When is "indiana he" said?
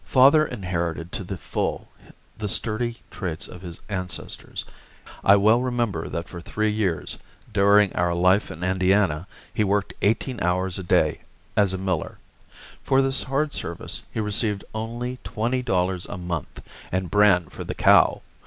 8.63-9.63